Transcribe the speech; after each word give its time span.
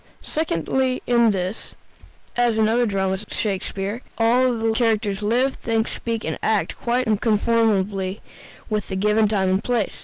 Secondly, 0.23 1.03
in 1.05 1.29
this, 1.29 1.75
as 2.35 2.57
in 2.57 2.65
the 2.65 2.71
other 2.71 2.85
dramas 2.87 3.21
of 3.21 3.31
Shakespeare, 3.31 4.01
all 4.17 4.57
the 4.57 4.73
characters 4.73 5.21
live, 5.21 5.53
think, 5.53 5.87
speak, 5.87 6.23
and 6.23 6.39
act 6.41 6.75
quite 6.75 7.05
unconformably 7.05 8.19
with 8.67 8.87
the 8.87 8.95
given 8.95 9.27
time 9.27 9.49
and 9.51 9.63
place. 9.63 9.97